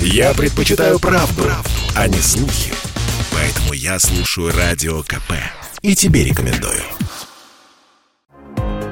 Я 0.00 0.34
предпочитаю 0.34 0.98
правду, 0.98 1.42
правду, 1.42 1.70
а 1.94 2.08
не 2.08 2.18
слухи. 2.18 2.72
Поэтому 3.32 3.72
я 3.72 3.98
слушаю 3.98 4.52
Радио 4.56 5.02
КП. 5.02 5.32
И 5.82 5.94
тебе 5.94 6.24
рекомендую. 6.24 6.82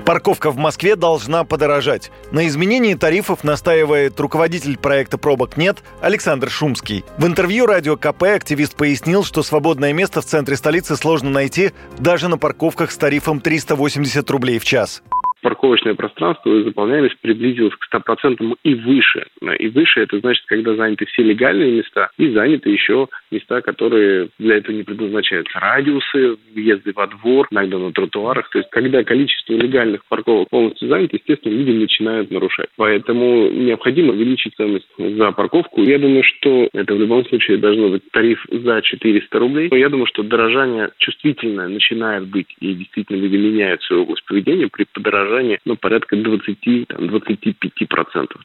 Парковка 0.04 0.50
в 0.50 0.58
Москве 0.58 0.96
должна 0.96 1.44
подорожать. 1.44 2.10
На 2.30 2.46
изменении 2.46 2.94
тарифов 2.94 3.42
настаивает 3.42 4.20
руководитель 4.20 4.76
проекта 4.76 5.16
«Пробок 5.16 5.56
нет» 5.56 5.78
Александр 6.02 6.50
Шумский. 6.50 7.04
В 7.16 7.26
интервью 7.26 7.64
радио 7.64 7.96
КП 7.96 8.24
активист 8.24 8.76
пояснил, 8.76 9.24
что 9.24 9.42
свободное 9.42 9.94
место 9.94 10.20
в 10.20 10.26
центре 10.26 10.56
столицы 10.56 10.96
сложно 10.96 11.30
найти 11.30 11.72
даже 11.98 12.28
на 12.28 12.36
парковках 12.36 12.92
с 12.92 12.98
тарифом 12.98 13.40
380 13.40 14.30
рублей 14.30 14.58
в 14.58 14.64
час 14.64 15.02
парковочное 15.44 15.94
пространство 15.94 16.58
и 16.58 16.64
заполняемость 16.64 17.18
приблизилась 17.20 17.74
к 17.74 17.94
100% 17.94 18.56
и 18.64 18.74
выше. 18.76 19.26
И 19.58 19.68
выше 19.68 20.00
это 20.00 20.18
значит, 20.20 20.42
когда 20.46 20.74
заняты 20.74 21.04
все 21.04 21.22
легальные 21.22 21.70
места 21.72 22.08
и 22.16 22.30
заняты 22.30 22.70
еще 22.70 23.08
места, 23.30 23.60
которые 23.60 24.30
для 24.38 24.56
этого 24.56 24.74
не 24.74 24.84
предназначаются. 24.84 25.60
Радиусы, 25.60 26.38
въезды 26.54 26.92
во 26.94 27.06
двор, 27.08 27.46
иногда 27.50 27.76
на 27.76 27.92
тротуарах. 27.92 28.48
То 28.48 28.58
есть, 28.58 28.70
когда 28.70 29.04
количество 29.04 29.52
легальных 29.52 30.06
парковок 30.06 30.48
полностью 30.48 30.88
занято, 30.88 31.16
естественно, 31.16 31.52
люди 31.52 31.72
начинают 31.72 32.30
нарушать. 32.30 32.70
Поэтому 32.76 33.50
необходимо 33.50 34.12
увеличить 34.14 34.54
стоимость 34.54 34.88
за 34.96 35.30
парковку. 35.32 35.82
Я 35.82 35.98
думаю, 35.98 36.22
что 36.22 36.70
это 36.72 36.94
в 36.94 36.98
любом 36.98 37.26
случае 37.26 37.58
должно 37.58 37.90
быть 37.90 38.10
тариф 38.12 38.42
за 38.50 38.80
400 38.80 39.38
рублей. 39.38 39.68
Но 39.70 39.76
я 39.76 39.90
думаю, 39.90 40.06
что 40.06 40.22
дорожание 40.22 40.88
чувствительное 40.96 41.68
начинает 41.68 42.28
быть 42.28 42.48
и 42.60 42.72
действительно 42.72 43.18
люди 43.18 43.36
меняют 43.36 43.82
свою 43.82 44.04
область 44.04 44.24
поведения 44.24 44.68
при 44.68 44.86
подорожании 44.90 45.33
удорожание, 45.34 45.58
ну, 45.64 45.76
порядка 45.76 46.16
20-25%. 46.16 46.86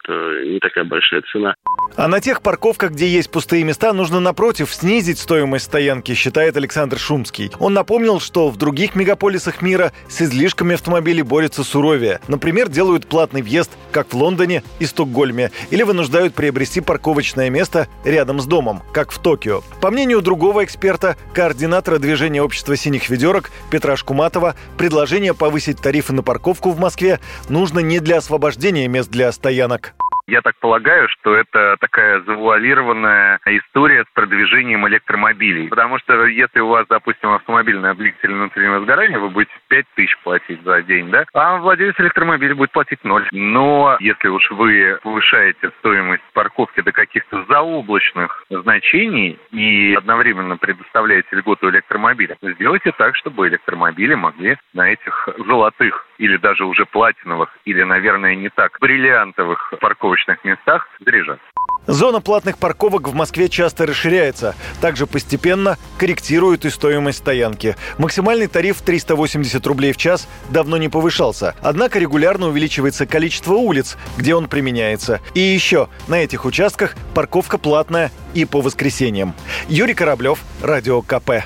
Это 0.04 0.46
не 0.46 0.60
такая 0.60 0.84
большая 0.84 1.22
цена. 1.32 1.56
А 1.96 2.08
на 2.08 2.20
тех 2.20 2.42
парковках, 2.42 2.92
где 2.92 3.08
есть 3.08 3.32
пустые 3.32 3.64
места, 3.64 3.94
нужно, 3.94 4.20
напротив, 4.20 4.74
снизить 4.74 5.20
стоимость 5.20 5.66
стоянки, 5.66 6.14
считает 6.14 6.58
Александр 6.58 6.98
Шумский. 6.98 7.52
Он 7.60 7.74
напомнил, 7.74 8.20
что 8.20 8.50
в 8.50 8.58
других 8.58 8.96
мегаполисах 8.96 9.62
мира 9.62 9.92
с 10.08 10.22
излишками 10.22 10.74
автомобилей 10.76 11.24
борются 11.24 11.64
суровее. 11.64 12.20
Например, 12.28 12.70
делают 12.70 13.08
платный 13.08 13.42
въезд, 13.42 13.72
как 13.92 14.14
в 14.14 14.16
Лондоне 14.16 14.64
и 14.80 14.86
Стокгольме, 14.86 15.52
или 15.72 15.84
вынуждают 15.84 16.34
приобрести 16.34 16.82
парковочное 16.82 17.50
место 17.50 17.88
рядом 18.06 18.40
с 18.40 18.46
домом, 18.46 18.82
как 18.94 19.12
в 19.12 19.20
Токио. 19.20 19.62
По 19.82 19.92
мнению 19.92 20.22
другого 20.22 20.64
эксперта, 20.64 21.18
координатора 21.34 22.00
движения 22.00 22.42
общества 22.42 22.76
синих 22.76 23.10
ведерок 23.10 23.52
Петра 23.72 23.96
Шкуматова, 23.98 24.56
предложение 24.78 25.34
повысить 25.34 25.82
тарифы 25.82 26.14
на 26.14 26.24
парковку 26.24 26.72
в 26.72 26.79
Москве 26.80 27.20
нужно 27.50 27.80
не 27.80 28.00
для 28.00 28.18
освобождения 28.18 28.88
мест 28.88 29.10
для 29.12 29.32
стоянок. 29.32 29.94
Я 30.30 30.42
так 30.42 30.56
полагаю, 30.60 31.10
что 31.10 31.34
это 31.34 31.76
такая 31.80 32.22
завуалированная 32.22 33.40
история 33.48 34.04
с 34.04 34.14
продвижением 34.14 34.88
электромобилей. 34.88 35.70
Потому 35.70 35.98
что 35.98 36.28
если 36.28 36.60
у 36.60 36.68
вас, 36.68 36.86
допустим, 36.88 37.32
автомобильный 37.32 37.90
облегчитель 37.90 38.34
внутреннего 38.34 38.80
сгорания, 38.82 39.18
вы 39.18 39.30
будете 39.30 39.54
5 39.70 39.86
тысяч 39.96 40.16
платить 40.24 40.62
за 40.64 40.84
день, 40.84 41.10
да? 41.10 41.26
А 41.34 41.58
владелец 41.58 41.96
электромобиля 41.98 42.54
будет 42.54 42.72
платить 42.72 43.04
ноль. 43.04 43.28
Но 43.32 43.98
если 44.00 44.28
уж 44.28 44.52
вы 44.52 45.00
повышаете 45.02 45.72
стоимость 45.80 46.24
парковки 46.34 46.82
до 46.82 46.92
каких-то 46.92 47.44
заоблачных 47.46 48.46
значений 48.52 49.40
и 49.50 49.96
одновременно 49.96 50.58
предоставляете 50.58 51.38
льготу 51.38 51.72
электромобиля, 51.72 52.38
сделайте 52.44 52.92
так, 52.92 53.16
чтобы 53.16 53.48
электромобили 53.48 54.14
могли 54.14 54.58
на 54.74 54.92
этих 54.92 55.28
золотых 55.48 56.06
или 56.20 56.38
даже 56.38 56.66
уже 56.66 56.86
платиновых, 56.86 57.50
или, 57.66 57.82
наверное, 57.82 58.36
не 58.36 58.50
так 58.50 58.78
бриллиантовых 58.80 59.74
парковочных 59.80 60.44
местах 60.44 60.88
заряжаться. 61.04 61.44
Зона 61.88 62.22
платных 62.22 62.60
парковок 62.60 63.08
в 63.08 63.16
Москве 63.16 63.50
часто 63.50 63.88
расширяется. 63.88 64.54
Также 64.80 65.08
постепенно 65.08 65.78
корректируют 65.98 66.66
и 66.66 66.70
стоимость 66.70 67.20
стоянки. 67.20 67.76
Максимальный 67.98 68.48
тариф 68.48 68.82
380 68.82 69.66
рублей 69.66 69.94
в 69.94 69.98
час 69.98 70.30
давно 70.50 70.78
не 70.78 70.90
повышался. 70.90 71.56
Однако 71.64 71.98
регулярно 71.98 72.48
увеличивается 72.48 73.08
количество 73.08 73.54
улиц, 73.54 73.98
где 74.18 74.36
он 74.36 74.48
применяется. 74.48 75.20
И 75.34 75.40
еще, 75.40 75.90
на 76.08 76.16
этих 76.16 76.46
участках 76.46 76.96
парковка 77.16 77.58
платная 77.58 78.12
и 78.36 78.46
по 78.46 78.62
воскресеньям. 78.62 79.34
Юрий 79.68 79.96
Кораблев, 79.96 80.40
Радио 80.62 81.02
КП. 81.02 81.46